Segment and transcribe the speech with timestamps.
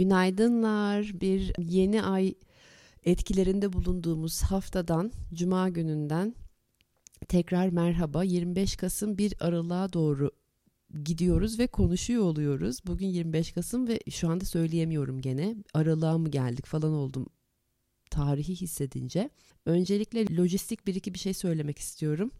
[0.00, 1.20] Günaydınlar.
[1.20, 2.34] Bir yeni ay
[3.04, 6.34] etkilerinde bulunduğumuz haftadan, cuma gününden
[7.28, 8.24] tekrar merhaba.
[8.24, 10.30] 25 Kasım bir aralığa doğru
[11.04, 12.78] gidiyoruz ve konuşuyor oluyoruz.
[12.86, 15.56] Bugün 25 Kasım ve şu anda söyleyemiyorum gene.
[15.74, 17.26] Aralığa mı geldik falan oldum
[18.10, 19.30] tarihi hissedince.
[19.66, 22.30] Öncelikle lojistik bir iki bir şey söylemek istiyorum.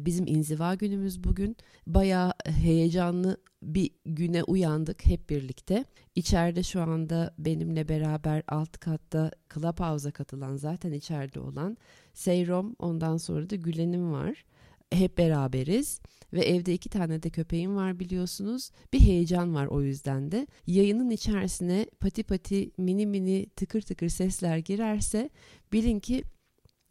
[0.00, 1.56] Bizim inziva günümüz bugün.
[1.86, 5.84] Bayağı heyecanlı bir güne uyandık hep birlikte.
[6.14, 11.76] İçeride şu anda benimle beraber alt katta Clubhouse'a katılan zaten içeride olan
[12.14, 14.44] Seyrom ondan sonra da Gülen'im var.
[14.92, 16.00] Hep beraberiz
[16.32, 18.70] ve evde iki tane de köpeğim var biliyorsunuz.
[18.92, 20.46] Bir heyecan var o yüzden de.
[20.66, 25.30] Yayının içerisine pati pati mini mini tıkır tıkır sesler girerse
[25.72, 26.24] bilin ki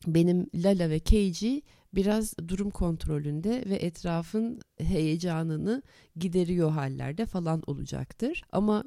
[0.08, 1.61] benim Lala ve Keiji
[1.98, 5.84] biraz durum kontrolünde ve etrafın heyecanını
[6.16, 8.42] gideriyor hallerde falan olacaktır.
[8.52, 8.84] Ama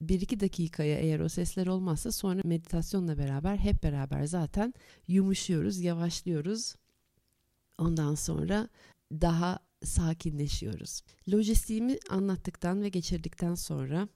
[0.00, 4.74] bir iki dakikaya eğer o sesler olmazsa sonra meditasyonla beraber hep beraber zaten
[5.08, 6.74] yumuşuyoruz, yavaşlıyoruz.
[7.78, 8.68] Ondan sonra
[9.12, 11.02] daha sakinleşiyoruz.
[11.28, 14.08] Lojistiğimi anlattıktan ve geçirdikten sonra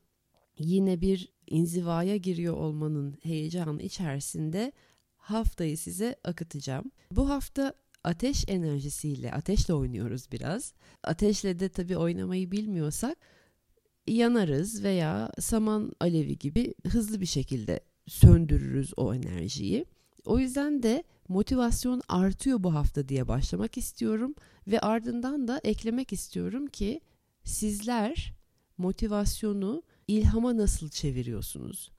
[0.58, 4.72] yine bir inzivaya giriyor olmanın heyecanı içerisinde
[5.16, 6.90] haftayı size akıtacağım.
[7.10, 10.74] Bu hafta ateş enerjisiyle, ateşle oynuyoruz biraz.
[11.04, 13.18] Ateşle de tabii oynamayı bilmiyorsak
[14.06, 19.86] yanarız veya saman alevi gibi hızlı bir şekilde söndürürüz o enerjiyi.
[20.24, 24.34] O yüzden de motivasyon artıyor bu hafta diye başlamak istiyorum
[24.66, 27.00] ve ardından da eklemek istiyorum ki
[27.44, 28.34] sizler
[28.78, 31.90] motivasyonu ilhama nasıl çeviriyorsunuz?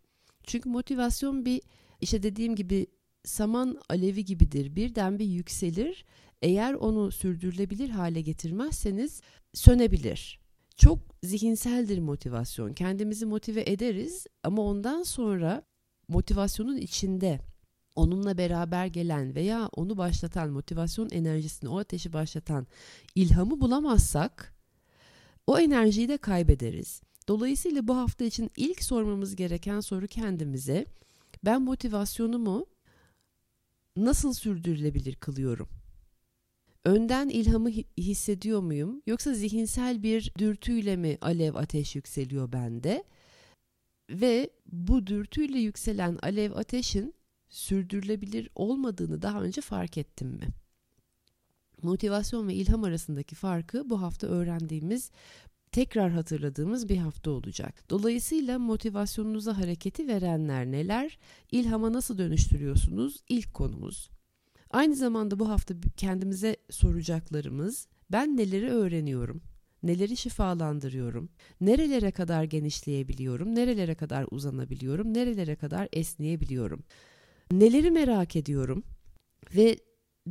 [0.44, 1.62] Çünkü motivasyon bir
[2.02, 2.88] işte dediğim gibi
[3.24, 4.76] saman alevi gibidir.
[4.76, 6.06] Birden bir yükselir.
[6.42, 9.22] Eğer onu sürdürülebilir hale getirmezseniz
[9.54, 10.40] sönebilir.
[10.76, 12.74] Çok zihinseldir motivasyon.
[12.74, 15.64] Kendimizi motive ederiz ama ondan sonra
[16.08, 17.40] motivasyonun içinde
[17.96, 22.68] onunla beraber gelen veya onu başlatan motivasyon enerjisini, o ateşi başlatan
[23.16, 24.56] ilhamı bulamazsak
[25.48, 27.02] o enerjiyi de kaybederiz.
[27.28, 30.86] Dolayısıyla bu hafta için ilk sormamız gereken soru kendimize
[31.46, 32.66] ben motivasyonumu
[33.96, 35.70] nasıl sürdürülebilir kılıyorum?
[36.86, 43.04] Önden ilhamı hissediyor muyum yoksa zihinsel bir dürtüyle mi alev ateş yükseliyor bende?
[44.10, 47.14] Ve bu dürtüyle yükselen alev ateşin
[47.50, 50.48] sürdürülebilir olmadığını daha önce fark ettim mi?
[51.82, 55.12] Motivasyon ve ilham arasındaki farkı bu hafta öğrendiğimiz
[55.74, 57.90] tekrar hatırladığımız bir hafta olacak.
[57.90, 61.20] Dolayısıyla motivasyonunuza hareketi verenler neler?
[61.52, 63.24] İlhama nasıl dönüştürüyorsunuz?
[63.30, 64.10] İlk konumuz.
[64.70, 69.42] Aynı zamanda bu hafta kendimize soracaklarımız ben neleri öğreniyorum?
[69.84, 71.30] Neleri şifalandırıyorum?
[71.62, 73.56] Nerelere kadar genişleyebiliyorum?
[73.56, 75.14] Nerelere kadar uzanabiliyorum?
[75.14, 76.84] Nerelere kadar esneyebiliyorum?
[77.52, 78.84] Neleri merak ediyorum?
[79.56, 79.78] Ve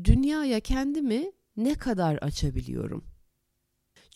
[0.04, 3.11] dünyaya kendimi ne kadar açabiliyorum?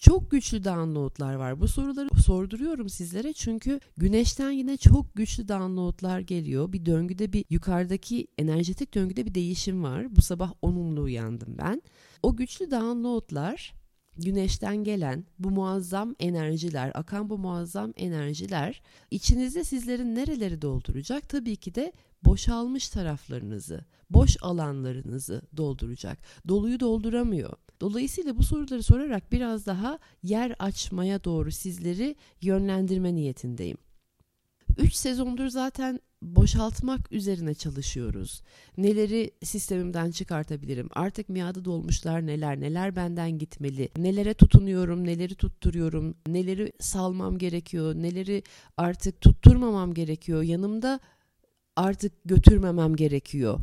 [0.00, 1.60] Çok güçlü downloadlar var.
[1.60, 6.72] Bu soruları sorduruyorum sizlere çünkü güneşten yine çok güçlü downloadlar geliyor.
[6.72, 10.16] Bir döngüde bir yukarıdaki enerjetik döngüde bir değişim var.
[10.16, 11.82] Bu sabah onunla uyandım ben.
[12.22, 13.74] O güçlü downloadlar
[14.18, 21.28] güneşten gelen bu muazzam enerjiler, akan bu muazzam enerjiler içinizde sizlerin nereleri dolduracak?
[21.28, 21.92] Tabii ki de
[22.24, 26.18] boşalmış taraflarınızı, boş alanlarınızı dolduracak.
[26.48, 27.52] Doluyu dolduramıyor.
[27.80, 33.78] Dolayısıyla bu soruları sorarak biraz daha yer açmaya doğru sizleri yönlendirme niyetindeyim.
[34.78, 38.42] 3 sezondur zaten boşaltmak üzerine çalışıyoruz.
[38.76, 40.88] Neleri sistemimden çıkartabilirim?
[40.94, 42.60] Artık miadı dolmuşlar neler?
[42.60, 43.88] Neler benden gitmeli?
[43.96, 45.04] Nelere tutunuyorum?
[45.04, 46.14] Neleri tutturuyorum?
[46.26, 47.94] Neleri salmam gerekiyor?
[47.94, 48.42] Neleri
[48.76, 50.42] artık tutturmamam gerekiyor?
[50.42, 51.00] Yanımda
[51.76, 53.60] artık götürmemem gerekiyor.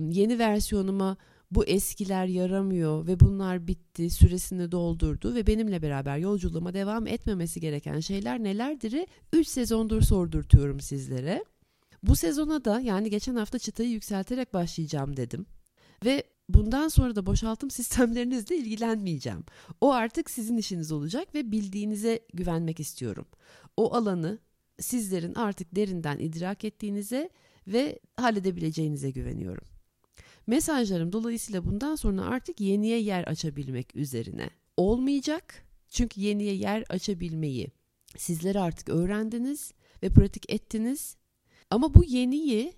[0.00, 1.16] Yeni versiyonuma
[1.50, 8.00] bu eskiler yaramıyor ve bunlar bitti, süresini doldurdu ve benimle beraber yolculuğuma devam etmemesi gereken
[8.00, 9.06] şeyler nelerdir?
[9.32, 11.44] 3 sezondur sordurtuyorum sizlere.
[12.06, 15.46] Bu sezona da yani geçen hafta çıtayı yükselterek başlayacağım dedim.
[16.04, 19.44] Ve bundan sonra da boşaltım sistemlerinizle ilgilenmeyeceğim.
[19.80, 23.26] O artık sizin işiniz olacak ve bildiğinize güvenmek istiyorum.
[23.76, 24.38] O alanı
[24.80, 27.30] sizlerin artık derinden idrak ettiğinize
[27.66, 29.64] ve halledebileceğinize güveniyorum.
[30.46, 35.66] Mesajlarım dolayısıyla bundan sonra artık yeniye yer açabilmek üzerine olmayacak.
[35.88, 37.68] Çünkü yeniye yer açabilmeyi
[38.16, 39.72] sizler artık öğrendiniz
[40.02, 41.16] ve pratik ettiniz.
[41.70, 42.72] Ama bu yeniyi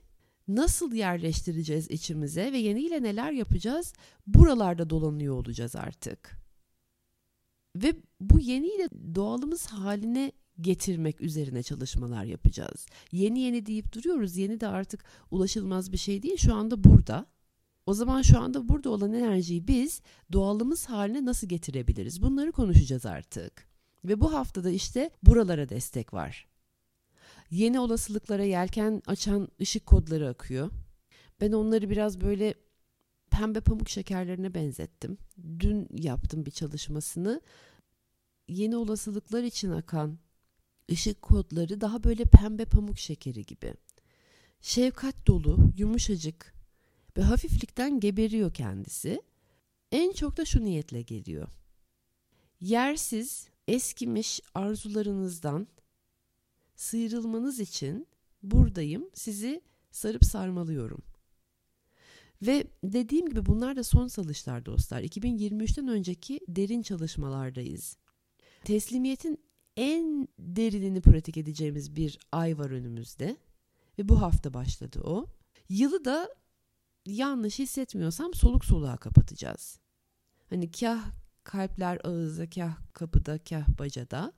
[0.49, 3.93] nasıl yerleştireceğiz içimize ve yeniyle neler yapacağız?
[4.27, 6.39] Buralarda dolanıyor olacağız artık.
[7.77, 12.87] Ve bu yeniyle doğalımız haline getirmek üzerine çalışmalar yapacağız.
[13.13, 14.37] Yeni yeni deyip duruyoruz.
[14.37, 16.37] Yeni de artık ulaşılmaz bir şey değil.
[16.37, 17.27] Şu anda burada.
[17.87, 20.01] O zaman şu anda burada olan enerjiyi biz
[20.33, 22.23] doğalımız haline nasıl getirebiliriz?
[22.23, 23.69] Bunları konuşacağız artık.
[24.05, 26.48] Ve bu haftada işte buralara destek var.
[27.51, 30.71] Yeni olasılıklara yelken açan ışık kodları akıyor.
[31.41, 32.55] Ben onları biraz böyle
[33.31, 35.19] pembe pamuk şekerlerine benzettim.
[35.59, 37.41] Dün yaptım bir çalışmasını.
[38.49, 40.19] Yeni olasılıklar için akan
[40.91, 43.75] ışık kodları daha böyle pembe pamuk şekeri gibi.
[44.61, 46.55] Şefkat dolu, yumuşacık,
[47.19, 49.23] ve hafiflikten geberiyor kendisi.
[49.93, 51.49] En çok da şu niyetle geliyor.
[52.61, 55.69] Yersiz, eskimiş arzularınızdan
[56.79, 58.07] sıyrılmanız için
[58.43, 59.11] buradayım.
[59.15, 61.03] Sizi sarıp sarmalıyorum.
[62.43, 65.03] Ve dediğim gibi bunlar da son salışlar dostlar.
[65.03, 67.97] 2023'ten önceki derin çalışmalardayız.
[68.65, 69.39] Teslimiyetin
[69.77, 73.37] en derinini pratik edeceğimiz bir ay var önümüzde.
[73.99, 75.27] Ve bu hafta başladı o.
[75.69, 76.29] Yılı da
[77.07, 79.81] yanlış hissetmiyorsam soluk soluğa kapatacağız.
[80.51, 81.11] Hani kah
[81.45, 84.33] kalpler ağızda, kah kapıda, kah bacada.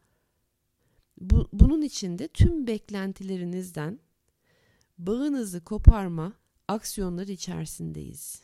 [1.20, 3.98] Bu, bunun içinde tüm beklentilerinizden
[4.98, 6.32] bağınızı koparma
[6.68, 8.42] aksiyonları içerisindeyiz.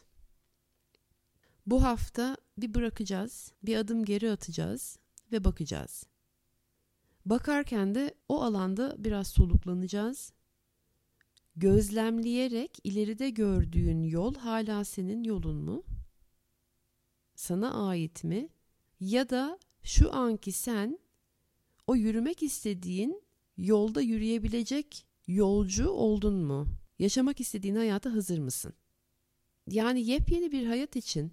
[1.67, 4.99] Bu hafta bir bırakacağız, bir adım geri atacağız
[5.33, 6.07] ve bakacağız.
[7.27, 10.33] Bakarken de o alanda biraz soluklanacağız
[11.57, 15.85] gözlemleyerek ileride gördüğün yol hala senin yolun mu?
[17.35, 18.49] Sana ait mi?
[19.01, 20.99] Ya da şu anki sen
[21.87, 23.23] o yürümek istediğin
[23.57, 26.69] yolda yürüyebilecek yolcu oldun mu?
[26.99, 28.75] Yaşamak istediğin hayata hazır mısın?
[29.69, 31.33] Yani yepyeni bir hayat için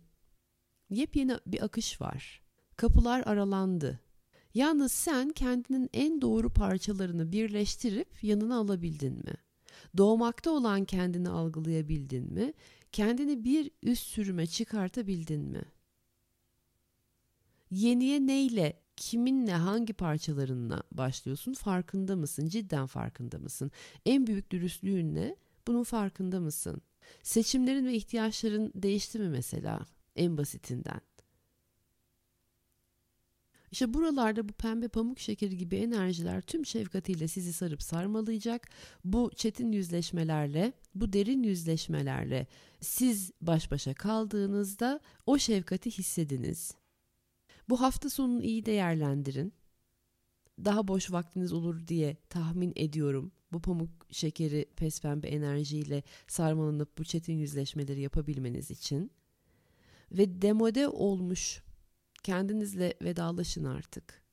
[0.89, 2.41] yepyeni bir akış var.
[2.75, 3.99] Kapılar aralandı.
[4.53, 9.33] Yalnız sen kendinin en doğru parçalarını birleştirip yanına alabildin mi?
[9.97, 12.53] Doğmakta olan kendini algılayabildin mi?
[12.91, 15.61] Kendini bir üst sürüme çıkartabildin mi?
[17.71, 21.53] Yeniye neyle, kiminle, hangi parçalarınla başlıyorsun?
[21.53, 22.47] Farkında mısın?
[22.47, 23.71] Cidden farkında mısın?
[24.05, 25.35] En büyük dürüstlüğünle
[25.67, 26.81] bunun farkında mısın?
[27.23, 29.85] Seçimlerin ve ihtiyaçların değişti mi mesela?
[30.15, 31.01] En basitinden.
[33.73, 38.69] İşte buralarda bu pembe pamuk şekeri gibi enerjiler tüm şefkatiyle sizi sarıp sarmalayacak.
[39.05, 42.47] Bu çetin yüzleşmelerle, bu derin yüzleşmelerle
[42.81, 46.82] siz baş başa kaldığınızda o şefkati hissediniz.
[47.69, 49.53] Bu hafta sonunu iyi değerlendirin.
[50.65, 53.31] Daha boş vaktiniz olur diye tahmin ediyorum.
[53.51, 59.11] Bu pamuk şekeri pes pembe enerjiyle sarmalanıp bu çetin yüzleşmeleri yapabilmeniz için.
[60.11, 61.63] Ve demode olmuş
[62.23, 64.23] Kendinizle vedalaşın artık.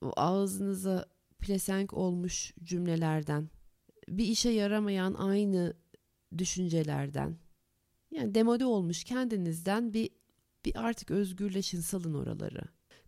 [0.00, 1.06] O ağzınıza
[1.38, 3.50] plesenk olmuş cümlelerden,
[4.08, 5.74] bir işe yaramayan aynı
[6.38, 7.38] düşüncelerden,
[8.10, 10.10] yani demode olmuş kendinizden bir
[10.68, 12.62] bir artık özgürleşin, salın oraları.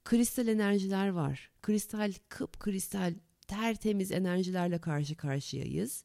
[0.04, 1.50] Kristal enerjiler var.
[1.62, 3.14] Kristal, kıp kristal,
[3.48, 6.04] tertemiz enerjilerle karşı karşıyayız.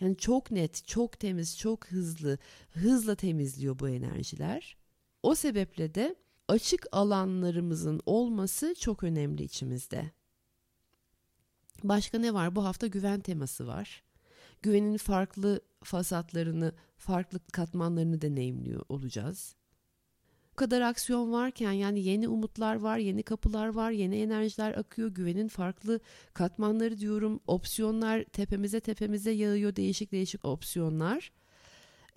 [0.00, 2.38] Yani çok net, çok temiz, çok hızlı,
[2.70, 4.76] hızla temizliyor bu enerjiler.
[5.22, 6.16] O sebeple de
[6.48, 10.10] açık alanlarımızın olması çok önemli içimizde.
[11.84, 12.56] Başka ne var?
[12.56, 14.04] Bu hafta güven teması var.
[14.62, 19.56] Güvenin farklı fasatlarını, farklı katmanlarını deneyimliyor olacağız.
[20.56, 25.48] Bu kadar aksiyon varken yani yeni umutlar var, yeni kapılar var, yeni enerjiler akıyor, güvenin
[25.48, 26.00] farklı
[26.34, 31.32] katmanları diyorum, opsiyonlar tepemize tepemize yağıyor değişik değişik opsiyonlar.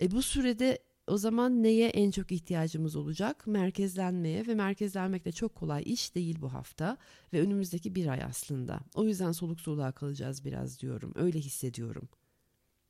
[0.00, 3.46] E bu sürede o zaman neye en çok ihtiyacımız olacak?
[3.46, 6.96] Merkezlenmeye ve merkezlenmek de çok kolay iş değil bu hafta
[7.32, 8.80] ve önümüzdeki bir ay aslında.
[8.94, 11.12] O yüzden soluk soluğa kalacağız biraz diyorum.
[11.16, 12.08] Öyle hissediyorum.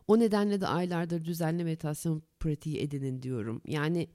[0.09, 3.63] O nedenle de aylardır düzenli meditasyon pratiği edinin diyorum.
[3.67, 4.09] Yani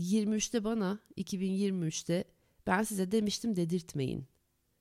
[0.00, 2.24] 23'te bana 2023'te
[2.66, 4.24] ben size demiştim dedirtmeyin.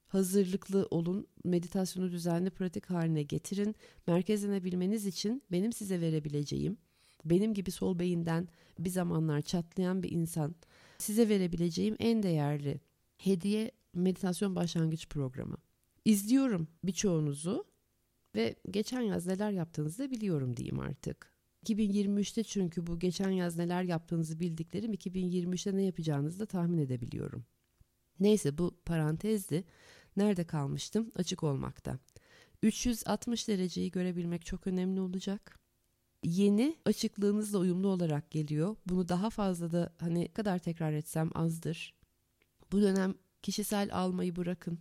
[0.08, 3.76] Hazırlıklı olun, meditasyonu düzenli pratik haline getirin.
[4.08, 6.78] Merkezlenebilmeniz için benim size verebileceğim
[7.26, 8.48] benim gibi sol beyinden
[8.80, 10.56] bir zamanlar çatlayan bir insan
[10.98, 12.82] size verebileceğim en değerli
[13.18, 15.58] hediye meditasyon başlangıç programı.
[16.06, 17.66] İzliyorum birçoğunuzu
[18.36, 21.39] ve geçen yaz neler yaptığınızı da biliyorum diyeyim artık.
[21.66, 27.46] 2023'te çünkü bu geçen yaz neler yaptığınızı bildiklerim 2023'te ne yapacağınızı da tahmin edebiliyorum.
[28.20, 29.64] Neyse bu parantezdi.
[30.18, 31.12] Nerede kalmıştım?
[31.16, 32.00] Açık olmakta.
[32.64, 35.60] 360 dereceyi görebilmek çok önemli olacak
[36.24, 38.76] yeni açıklığınızla uyumlu olarak geliyor.
[38.86, 41.94] Bunu daha fazla da hani kadar tekrar etsem azdır.
[42.72, 44.80] Bu dönem kişisel almayı bırakın.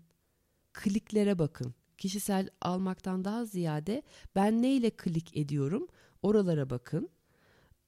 [0.72, 1.74] Kliklere bakın.
[1.98, 4.02] Kişisel almaktan daha ziyade
[4.34, 5.88] ben neyle klik ediyorum
[6.22, 7.08] oralara bakın.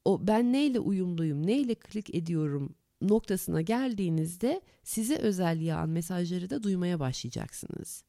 [0.04, 7.00] O ben neyle uyumluyum, neyle klik ediyorum noktasına geldiğinizde size özel yağan mesajları da duymaya
[7.00, 8.04] başlayacaksınız.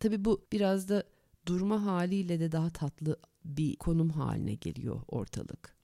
[0.00, 1.04] Tabi bu biraz da
[1.46, 5.76] durma haliyle de daha tatlı bir konum haline geliyor ortalık.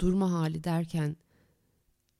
[0.00, 1.16] Durma hali derken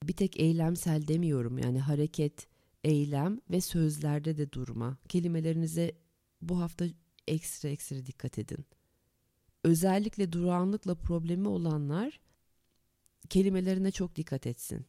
[0.02, 2.48] bir tek eylemsel demiyorum yani hareket,
[2.84, 4.98] eylem ve sözlerde de durma.
[5.08, 5.92] Kelimelerinize
[6.42, 6.84] bu hafta
[7.26, 8.64] ekstra ekstra dikkat edin.
[9.68, 12.20] Özellikle durağanlıkla problemi olanlar
[13.28, 14.87] kelimelerine çok dikkat etsin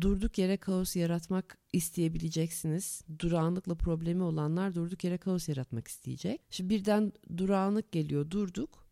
[0.00, 3.02] durduk yere kaos yaratmak isteyebileceksiniz.
[3.18, 6.40] Durağanlıkla problemi olanlar durduk yere kaos yaratmak isteyecek.
[6.50, 8.86] Şimdi birden durağanlık geliyor durduk.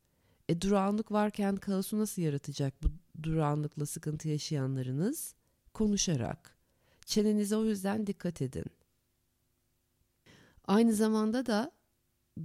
[0.49, 2.89] E durağanlık varken kaosu nasıl yaratacak bu
[3.23, 5.35] durağanlıkla sıkıntı yaşayanlarınız?
[5.75, 6.57] Konuşarak.
[7.07, 8.67] Çenenize o yüzden dikkat edin.
[10.65, 11.76] Aynı zamanda da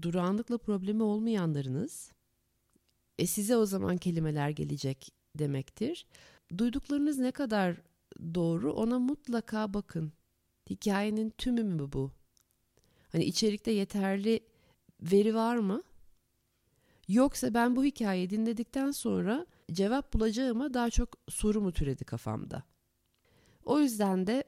[0.01, 2.11] durağanlıkla problemi olmayanlarınız
[3.19, 6.05] e size o zaman kelimeler gelecek demektir.
[6.57, 7.81] Duyduklarınız ne kadar
[8.35, 10.13] doğru ona mutlaka bakın.
[10.69, 12.11] Hikayenin tümü mü bu?
[13.11, 14.39] Hani içerikte yeterli
[15.01, 15.83] veri var mı?
[17.07, 22.63] Yoksa ben bu hikayeyi dinledikten sonra cevap bulacağıma daha çok soru mu türedi kafamda?
[23.65, 24.43] O yüzden de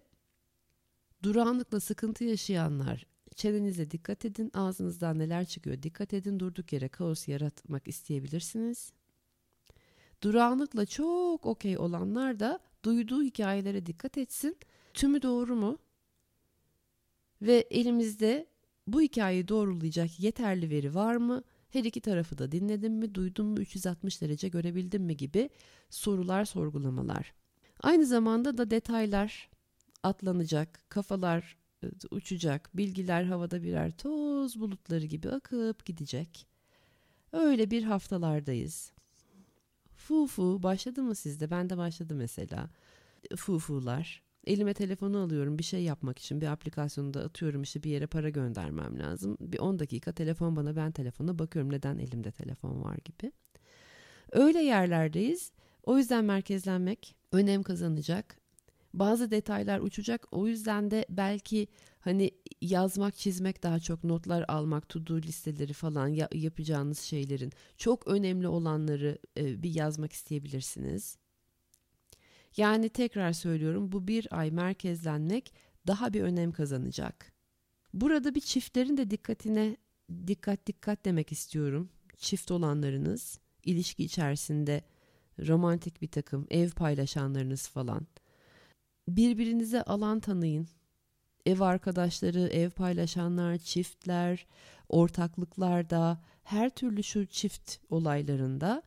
[1.23, 7.87] durağanlıkla sıkıntı yaşayanlar çenenize dikkat edin, ağzınızdan neler çıkıyor dikkat edin, durduk yere kaos yaratmak
[7.87, 8.91] isteyebilirsiniz.
[10.23, 14.57] Durağanlıkla çok okey olanlar da duyduğu hikayelere dikkat etsin.
[14.93, 15.77] Tümü doğru mu?
[17.41, 18.47] Ve elimizde
[18.87, 21.43] bu hikayeyi doğrulayacak yeterli veri var mı?
[21.69, 25.49] Her iki tarafı da dinledim mi, duydum mu, 360 derece görebildim mi gibi
[25.89, 27.33] sorular, sorgulamalar.
[27.79, 29.49] Aynı zamanda da detaylar
[30.03, 31.57] atlanacak, kafalar
[32.11, 36.47] uçacak, bilgiler havada birer toz bulutları gibi akıp gidecek.
[37.31, 38.91] Öyle bir haftalardayız.
[39.95, 41.51] Fufu başladı mı sizde?
[41.51, 42.69] Ben de başladı mesela.
[43.35, 44.23] Fufular.
[44.45, 48.29] Elime telefonu alıyorum bir şey yapmak için bir aplikasyonu da atıyorum işte bir yere para
[48.29, 49.37] göndermem lazım.
[49.39, 53.31] Bir 10 dakika telefon bana ben telefona bakıyorum neden elimde telefon var gibi.
[54.31, 55.51] Öyle yerlerdeyiz.
[55.83, 58.42] O yüzden merkezlenmek önem kazanacak.
[58.93, 60.27] Bazı detaylar uçacak.
[60.31, 61.67] O yüzden de belki
[61.99, 62.31] hani
[62.61, 69.17] yazmak, çizmek daha çok notlar almak, to-do listeleri falan ya, yapacağınız şeylerin çok önemli olanları
[69.37, 71.17] e, bir yazmak isteyebilirsiniz.
[72.57, 75.53] Yani tekrar söylüyorum bu bir ay merkezlenmek
[75.87, 77.33] daha bir önem kazanacak.
[77.93, 79.77] Burada bir çiftlerin de dikkatine
[80.27, 81.89] dikkat dikkat demek istiyorum.
[82.17, 84.81] Çift olanlarınız, ilişki içerisinde
[85.39, 88.07] romantik bir takım ev paylaşanlarınız falan.
[89.07, 90.67] Birbirinize alan tanıyın
[91.45, 94.45] ev arkadaşları, ev paylaşanlar, çiftler,
[94.89, 98.83] ortaklıklarda, her türlü şu çift olaylarında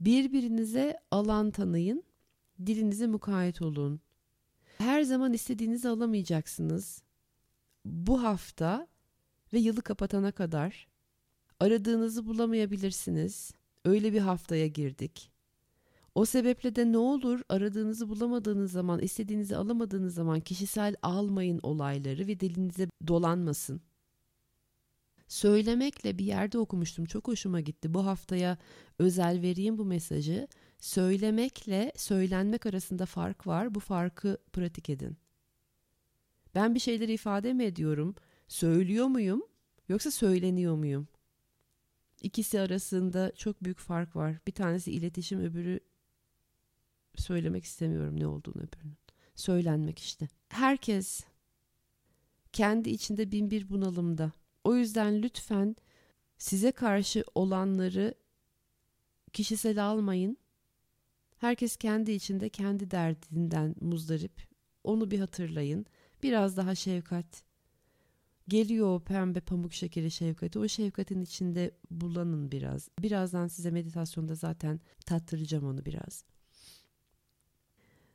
[0.00, 2.04] birbirinize alan tanıyın,
[2.66, 4.00] dilinize mukayyet olun.
[4.78, 7.02] Her zaman istediğinizi alamayacaksınız.
[7.84, 8.86] Bu hafta
[9.52, 10.86] ve yılı kapatana kadar
[11.60, 13.52] aradığınızı bulamayabilirsiniz.
[13.84, 15.30] Öyle bir haftaya girdik.
[16.16, 22.40] O sebeple de ne olur aradığınızı bulamadığınız zaman, istediğinizi alamadığınız zaman kişisel almayın olayları ve
[22.40, 23.80] dilinize dolanmasın.
[25.28, 27.04] Söylemekle bir yerde okumuştum.
[27.04, 27.94] Çok hoşuma gitti.
[27.94, 28.58] Bu haftaya
[28.98, 30.48] özel vereyim bu mesajı.
[30.78, 33.74] Söylemekle söylenmek arasında fark var.
[33.74, 35.16] Bu farkı pratik edin.
[36.54, 38.14] Ben bir şeyleri ifade mi ediyorum?
[38.48, 39.42] Söylüyor muyum?
[39.88, 41.08] Yoksa söyleniyor muyum?
[42.22, 44.36] İkisi arasında çok büyük fark var.
[44.46, 45.80] Bir tanesi iletişim, öbürü
[47.20, 48.96] söylemek istemiyorum ne olduğunu öbürünün.
[49.34, 50.28] Söylenmek işte.
[50.48, 51.24] Herkes
[52.52, 54.32] kendi içinde bin bir bunalımda.
[54.64, 55.76] O yüzden lütfen
[56.38, 58.14] size karşı olanları
[59.32, 60.36] kişisel almayın.
[61.38, 64.48] Herkes kendi içinde kendi derdinden muzdarip.
[64.84, 65.86] Onu bir hatırlayın.
[66.22, 67.44] Biraz daha şefkat.
[68.48, 70.58] Geliyor o pembe pamuk şekeri şefkati.
[70.58, 72.88] O şefkatin içinde bulanın biraz.
[72.98, 76.24] Birazdan size meditasyonda zaten tattıracağım onu biraz.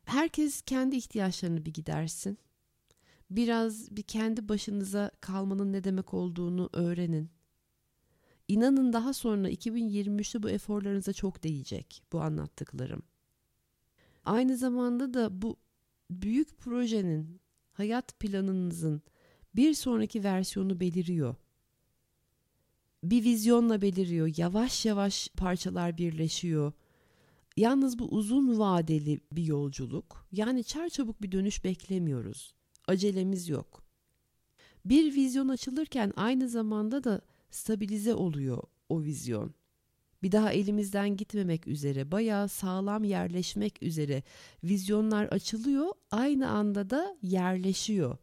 [0.03, 2.38] Herkes kendi ihtiyaçlarını bir gidersin.
[3.29, 7.29] Biraz bir kendi başınıza kalmanın ne demek olduğunu öğrenin.
[8.48, 13.03] İnanın daha sonra 2023'te bu eforlarınıza çok değecek bu anlattıklarım.
[14.25, 15.58] Aynı zamanda da bu
[16.12, 17.41] büyük projenin,
[17.74, 19.01] hayat planınızın
[19.55, 21.36] bir sonraki versiyonu beliriyor.
[23.03, 24.34] Bir vizyonla beliriyor.
[24.38, 26.74] Yavaş yavaş parçalar birleşiyor.
[27.58, 30.27] Yalnız bu uzun vadeli bir yolculuk.
[30.31, 32.55] Yani çarçabuk bir dönüş beklemiyoruz.
[32.88, 33.84] Acelemiz yok.
[34.86, 39.53] Bir vizyon açılırken aynı zamanda da stabilize oluyor o vizyon.
[40.24, 44.24] Bir daha elimizden gitmemek üzere, bayağı sağlam yerleşmek üzere
[44.63, 48.17] vizyonlar açılıyor, aynı anda da yerleşiyor.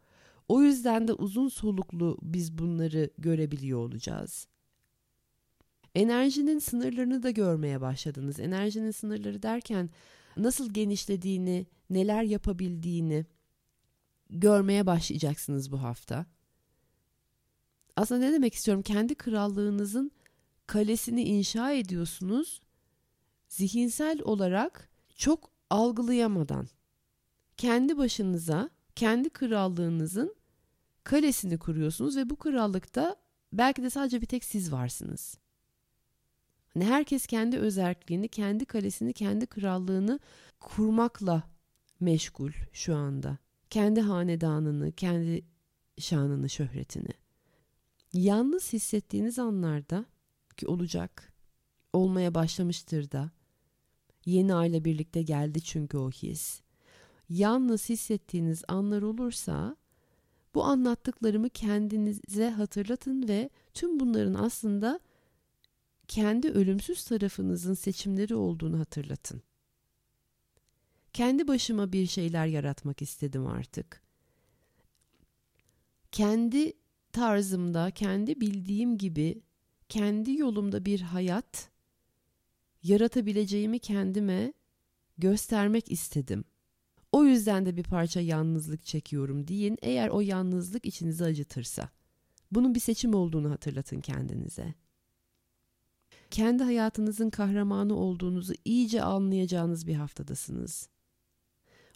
[0.49, 4.49] O yüzden de uzun soluklu biz bunları görebiliyor olacağız.
[5.99, 8.41] Enerjinin sınırlarını da görmeye başladınız.
[8.41, 9.91] Enerjinin sınırları derken
[10.37, 13.27] nasıl genişlediğini, neler yapabildiğini
[14.31, 16.27] görmeye başlayacaksınız bu hafta.
[17.97, 18.83] Aslında ne demek istiyorum?
[18.83, 20.11] Kendi krallığınızın
[20.67, 22.61] kalesini inşa ediyorsunuz.
[23.49, 26.69] Zihinsel olarak çok algılayamadan
[27.57, 30.35] kendi başınıza kendi krallığınızın
[31.05, 33.17] kalesini kuruyorsunuz ve bu krallıkta
[33.53, 35.39] belki de sadece bir tek siz varsınız.
[36.75, 40.21] Hani herkes kendi özelliğini, kendi kalesini, kendi krallığını
[40.61, 41.43] kurmakla
[42.01, 43.39] meşgul şu anda.
[43.71, 45.45] Kendi hanedanını, kendi
[45.99, 47.13] şanını, şöhretini.
[48.13, 50.05] Yalnız hissettiğiniz anlarda
[50.57, 51.33] ki olacak,
[51.93, 53.31] olmaya başlamıştır da.
[54.25, 56.61] Yeni ayla birlikte geldi çünkü o his.
[57.29, 59.77] Yalnız hissettiğiniz anlar olursa
[60.55, 65.01] bu anlattıklarımı kendinize hatırlatın ve tüm bunların aslında
[66.09, 69.43] kendi ölümsüz tarafınızın seçimleri olduğunu hatırlatın.
[71.13, 74.03] Kendi başıma bir şeyler yaratmak istedim artık.
[76.13, 76.73] Kendi
[77.13, 79.43] tarzımda, kendi bildiğim gibi,
[79.89, 81.71] kendi yolumda bir hayat
[82.83, 84.53] yaratabileceğimi kendime
[85.19, 86.45] göstermek istedim.
[87.13, 91.91] O yüzden de bir parça yalnızlık çekiyorum deyin eğer o yalnızlık içinizi acıtırsa.
[92.51, 94.75] Bunun bir seçim olduğunu hatırlatın kendinize.
[96.31, 100.89] Kendi hayatınızın kahramanı olduğunuzu iyice anlayacağınız bir haftadasınız.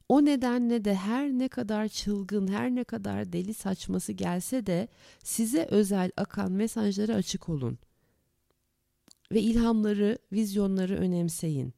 [0.09, 4.88] O nedenle de her ne kadar çılgın, her ne kadar deli saçması gelse de
[5.25, 7.79] size özel akan mesajlara açık olun.
[9.33, 11.75] Ve ilhamları, vizyonları önemseyin.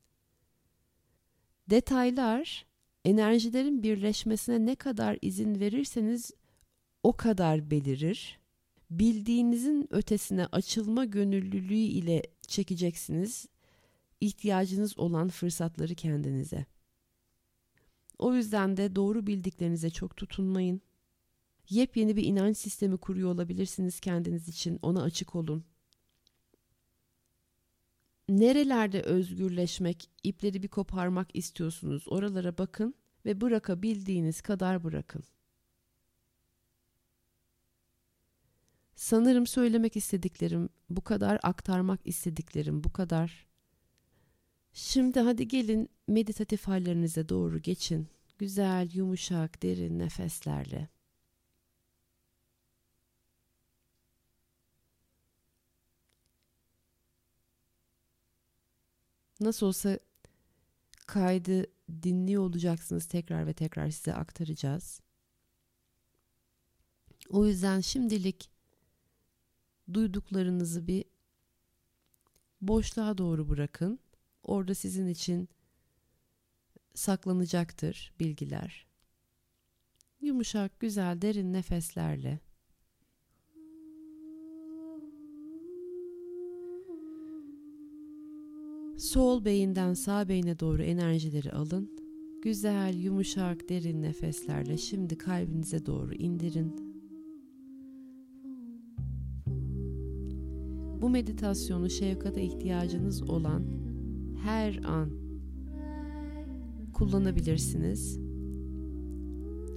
[1.71, 2.67] Detaylar
[3.05, 6.31] enerjilerin birleşmesine ne kadar izin verirseniz
[7.03, 8.39] o kadar belirir.
[8.91, 13.47] Bildiğinizin ötesine açılma gönüllülüğü ile çekeceksiniz
[14.21, 16.67] ihtiyacınız olan fırsatları kendinize.
[18.19, 20.81] O yüzden de doğru bildiklerinize çok tutunmayın.
[21.71, 24.79] Yepyeni bir inanç sistemi kuruyor olabilirsiniz kendiniz için.
[24.83, 25.65] Ona açık olun.
[28.29, 32.05] Nerelerde özgürleşmek, ipleri bir koparmak istiyorsunuz?
[32.09, 35.25] Oralara bakın ve bırakabildiğiniz kadar bırakın.
[38.97, 43.47] Sanırım söylemek istediklerim, bu kadar aktarmak istediklerim bu kadar.
[44.73, 48.09] Şimdi hadi gelin meditatif hallerinize doğru geçin.
[48.39, 50.89] Güzel, yumuşak, derin nefeslerle.
[59.41, 59.99] Nasıl olsa
[61.07, 61.67] kaydı
[62.03, 65.01] dinliyor olacaksınız tekrar ve tekrar size aktaracağız.
[67.29, 68.54] O yüzden şimdilik
[69.93, 71.05] duyduklarınızı bir
[72.61, 73.99] boşluğa doğru bırakın.
[74.43, 75.49] Orada sizin için
[76.95, 78.87] saklanacaktır bilgiler.
[80.21, 82.41] Yumuşak, güzel, derin nefeslerle
[88.99, 91.91] Sol beyinden sağ beyine doğru enerjileri alın.
[92.43, 96.94] Güzel, yumuşak, derin nefeslerle şimdi kalbinize doğru indirin.
[101.05, 103.63] Bu meditasyonu şefkate ihtiyacınız olan
[104.43, 105.11] her an
[106.93, 108.19] kullanabilirsiniz.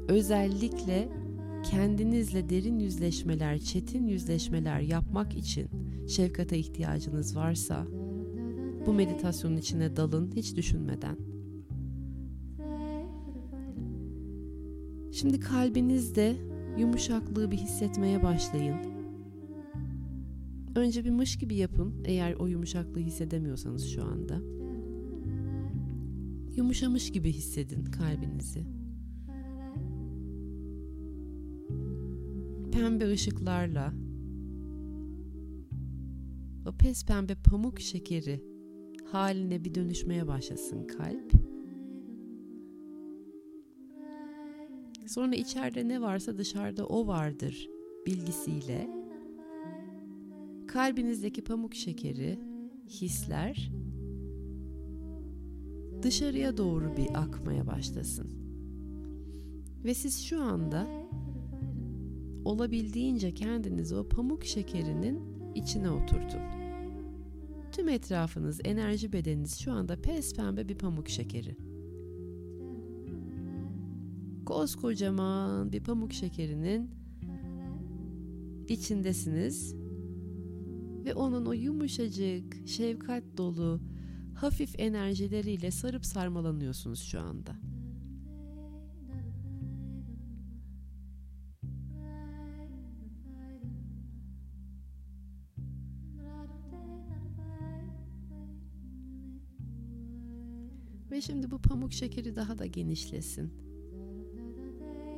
[0.07, 1.09] Özellikle
[1.71, 5.67] kendinizle derin yüzleşmeler, çetin yüzleşmeler yapmak için
[6.07, 7.87] şefkate ihtiyacınız varsa
[8.85, 11.17] bu meditasyonun içine dalın hiç düşünmeden.
[15.11, 16.35] Şimdi kalbinizde
[16.77, 18.96] yumuşaklığı bir hissetmeye başlayın.
[20.77, 24.41] Önce bir mış gibi yapın eğer o yumuşaklığı hissedemiyorsanız şu anda.
[26.55, 28.63] Yumuşamış gibi hissedin kalbinizi.
[32.71, 33.93] Pembe ışıklarla
[36.67, 38.43] o pes pembe pamuk şekeri
[39.11, 41.31] haline bir dönüşmeye başlasın kalp.
[45.07, 47.69] Sonra içeride ne varsa dışarıda o vardır
[48.05, 48.96] bilgisiyle
[50.67, 52.39] kalbinizdeki pamuk şekeri,
[52.89, 53.71] hisler
[56.03, 58.31] dışarıya doğru bir akmaya başlasın.
[59.83, 60.87] Ve siz şu anda
[62.45, 65.19] olabildiğince kendinizi o pamuk şekerinin
[65.55, 66.41] içine oturtun.
[67.71, 71.57] Tüm etrafınız, enerji bedeniniz şu anda pes pembe bir pamuk şekeri.
[74.45, 76.89] Koskocaman bir pamuk şekerinin
[78.67, 79.75] içindesiniz
[81.07, 83.81] ve onun o yumuşacık, şefkat dolu,
[84.35, 87.55] hafif enerjileriyle sarıp sarmalanıyorsunuz şu anda.
[101.11, 103.53] Ve şimdi bu pamuk şekeri daha da genişlesin.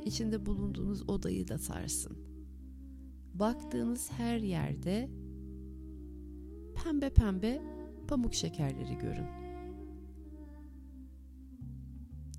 [0.04, 2.18] İçinde bulunduğunuz odayı da sarsın.
[3.34, 5.10] Baktığınız her yerde
[6.84, 7.62] pembe pembe
[8.08, 9.26] pamuk şekerleri görün.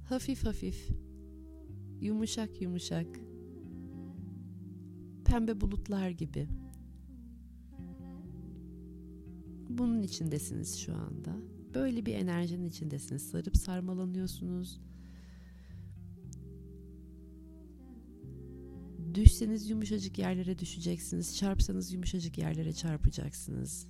[0.10, 0.90] Hafif hafif,
[2.02, 3.08] yumuşak yumuşak,
[5.26, 6.48] pembe bulutlar gibi.
[9.70, 11.36] Bunun içindesiniz şu anda.
[11.74, 13.30] Böyle bir enerjinin içindesiniz.
[13.30, 14.82] Sarıp sarmalanıyorsunuz.
[19.14, 21.38] Düşseniz yumuşacık yerlere düşeceksiniz.
[21.38, 23.88] Çarpsanız yumuşacık yerlere çarpacaksınız.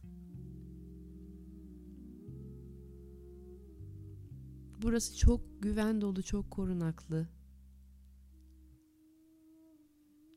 [4.82, 7.28] Burası çok güven dolu, çok korunaklı.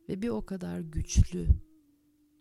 [0.08, 1.48] Ve bir o kadar güçlü,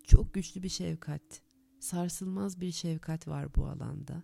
[0.04, 1.42] çok güçlü bir şefkat,
[1.80, 4.24] sarsılmaz bir şefkat var bu alanda.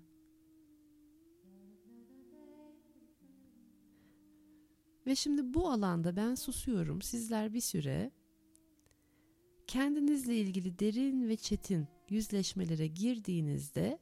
[5.06, 7.02] Ve şimdi bu alanda ben susuyorum.
[7.02, 8.12] Sizler bir süre
[9.68, 14.00] kendinizle ilgili derin ve çetin yüzleşmelere girdiğinizde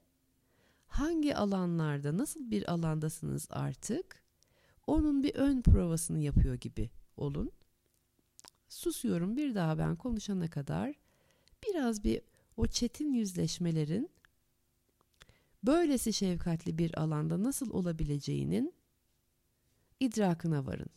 [0.88, 4.24] hangi alanlarda nasıl bir alandasınız artık
[4.88, 7.52] onun bir ön provasını yapıyor gibi olun.
[8.70, 10.96] Susuyorum bir daha ben konuşana kadar
[11.68, 12.22] biraz bir
[12.58, 14.10] o çetin yüzleşmelerin
[15.64, 18.74] böylesi şefkatli bir alanda nasıl olabileceğinin
[20.00, 20.90] idrakına varın.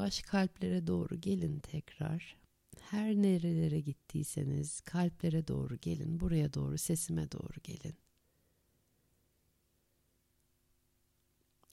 [0.00, 2.36] Yavaş kalplere doğru gelin tekrar.
[2.80, 6.20] Her nerelere gittiyseniz kalplere doğru gelin.
[6.20, 7.94] Buraya doğru, sesime doğru gelin.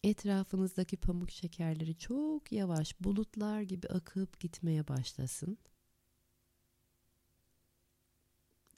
[0.03, 5.57] Etrafınızdaki pamuk şekerleri çok yavaş bulutlar gibi akıp gitmeye başlasın.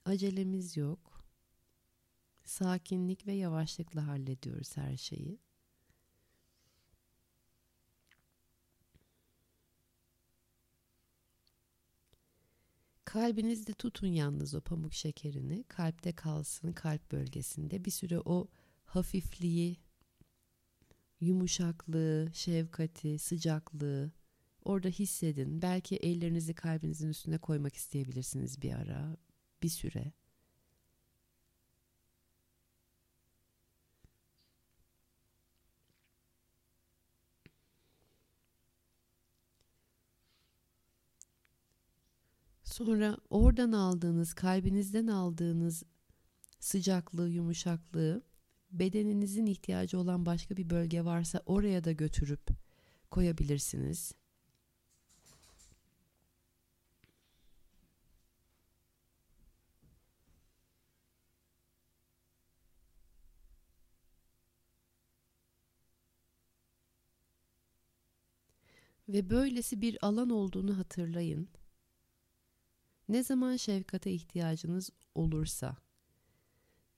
[0.06, 1.26] Acelemiz yok.
[2.46, 5.40] Sakinlik ve yavaşlıkla hallediyoruz her şeyi.
[13.10, 15.64] Kalbinizde tutun yalnız o pamuk şekerini.
[15.64, 17.86] Kalpte kalsın, kalp bölgesinde.
[17.86, 18.48] Bir süre o
[18.86, 19.78] hafifliği,
[21.22, 24.12] yumuşaklığı, şefkati, sıcaklığı
[24.64, 25.62] orada hissedin.
[25.62, 29.18] Belki ellerinizi kalbinizin üstüne koymak isteyebilirsiniz bir ara,
[29.64, 30.12] bir süre.
[42.80, 45.84] Sonra oradan aldığınız, kalbinizden aldığınız
[46.60, 48.24] sıcaklığı, yumuşaklığı
[48.72, 52.50] bedeninizin ihtiyacı olan başka bir bölge varsa oraya da götürüp
[53.12, 54.14] koyabilirsiniz.
[69.10, 71.59] Ve böylesi bir alan olduğunu hatırlayın.
[73.10, 75.78] Ne zaman şefkate ihtiyacınız olursa,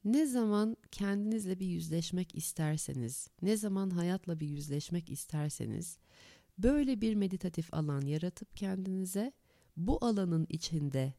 [0.03, 5.97] ne zaman kendinizle bir yüzleşmek isterseniz, ne zaman hayatla bir yüzleşmek isterseniz,
[6.57, 9.31] böyle bir meditatif alan yaratıp kendinize
[9.77, 11.13] bu alanın içinde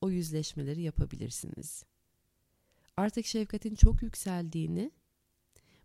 [0.00, 1.84] o yüzleşmeleri yapabilirsiniz.
[2.96, 4.90] Artık şefkatin çok yükseldiğini,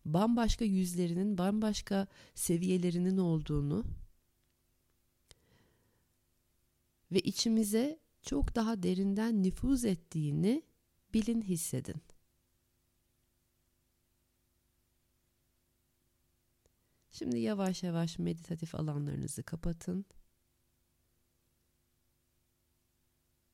[0.06, 3.86] bambaşka yüzlerinin, bambaşka seviyelerinin olduğunu
[7.12, 10.64] ve içimize çok daha derinden nüfuz ettiğini
[11.14, 12.02] bilin hissedin.
[17.12, 20.06] Şimdi yavaş yavaş meditatif alanlarınızı kapatın.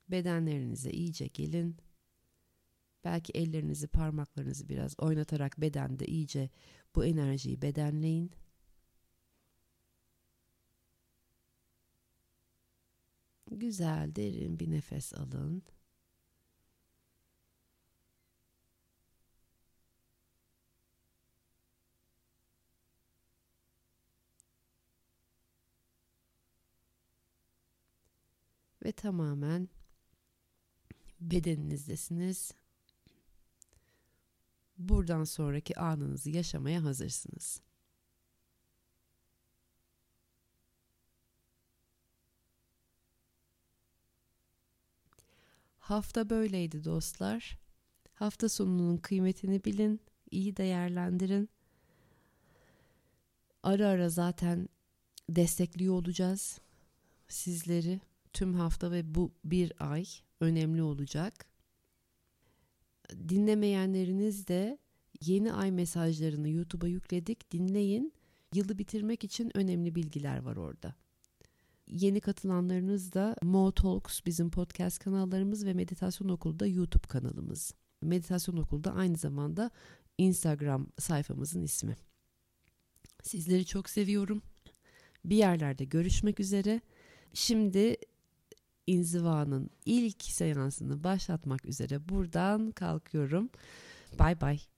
[0.08, 1.78] Bedenlerinize iyice gelin.
[3.04, 6.50] Belki ellerinizi, parmaklarınızı biraz oynatarak bedende iyice
[6.96, 8.32] bu enerjiyi bedenleyin.
[13.60, 15.64] Güzel derin bir nefes alın.
[28.86, 29.70] Ve tamamen
[31.22, 32.52] bedeninizdesiniz.
[34.78, 37.62] Buradan sonraki anınızı yaşamaya hazırsınız.
[45.84, 47.58] Hafta böyleydi dostlar.
[48.14, 51.50] Hafta sonunun kıymetini bilin, iyi değerlendirin.
[53.64, 54.70] Ara ara zaten
[55.30, 56.60] destekliyor olacağız
[57.28, 58.02] sizleri.
[58.34, 60.06] Tüm hafta ve bu bir ay
[60.40, 61.46] önemli olacak.
[63.30, 64.78] Dinlemeyenleriniz de
[65.22, 67.52] yeni ay mesajlarını YouTube'a yükledik.
[67.52, 68.14] Dinleyin.
[68.54, 70.96] Yılı bitirmek için önemli bilgiler var orada.
[71.88, 77.74] Yeni katılanlarınız da Mo Talks bizim podcast kanallarımız ve Meditasyon Okulu'da YouTube kanalımız.
[78.02, 79.72] Meditasyon Okulu'da aynı zamanda
[80.18, 81.96] Instagram sayfamızın ismi.
[83.24, 84.42] Sizleri çok seviyorum.
[85.26, 86.82] Bir yerlerde görüşmek üzere.
[87.34, 87.98] Şimdi
[88.88, 93.50] inzivanın ilk seansını başlatmak üzere buradan kalkıyorum.
[94.20, 94.73] Bye bye.